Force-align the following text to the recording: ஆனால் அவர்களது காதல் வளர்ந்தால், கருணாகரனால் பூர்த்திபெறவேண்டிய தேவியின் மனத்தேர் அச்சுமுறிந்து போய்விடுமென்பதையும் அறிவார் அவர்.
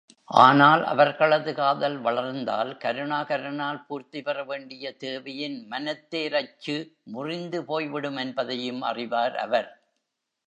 ஆனால் 0.37 0.83
அவர்களது 0.83 1.53
காதல் 1.53 1.97
வளர்ந்தால், 1.97 2.77
கருணாகரனால் 2.77 3.79
பூர்த்திபெறவேண்டிய 3.89 4.93
தேவியின் 4.97 5.67
மனத்தேர் 5.71 6.37
அச்சுமுறிந்து 6.39 7.61
போய்விடுமென்பதையும் 7.67 8.81
அறிவார் 8.83 9.35
அவர். 9.37 9.69